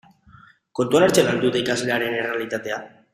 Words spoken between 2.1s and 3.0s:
errealitatea?